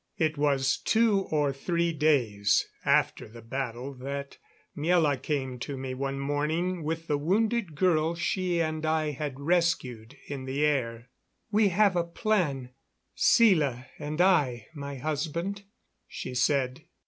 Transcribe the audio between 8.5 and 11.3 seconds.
and I had rescued in the air.